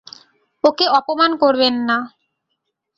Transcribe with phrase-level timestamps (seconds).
[0.63, 1.97] ওকে অপমান করবেন না।